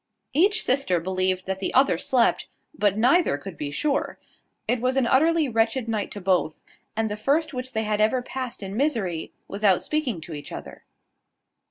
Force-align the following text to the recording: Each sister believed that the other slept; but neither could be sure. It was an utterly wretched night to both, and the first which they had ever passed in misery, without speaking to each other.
Each 0.33 0.63
sister 0.63 0.99
believed 0.99 1.45
that 1.45 1.59
the 1.59 1.71
other 1.75 1.99
slept; 1.99 2.47
but 2.73 2.97
neither 2.97 3.37
could 3.37 3.55
be 3.55 3.69
sure. 3.69 4.17
It 4.67 4.81
was 4.81 4.97
an 4.97 5.05
utterly 5.05 5.47
wretched 5.47 5.87
night 5.87 6.09
to 6.13 6.19
both, 6.19 6.63
and 6.95 7.07
the 7.07 7.15
first 7.15 7.53
which 7.53 7.73
they 7.73 7.83
had 7.83 8.01
ever 8.01 8.23
passed 8.23 8.63
in 8.63 8.75
misery, 8.75 9.31
without 9.47 9.83
speaking 9.83 10.19
to 10.21 10.33
each 10.33 10.51
other. 10.51 10.85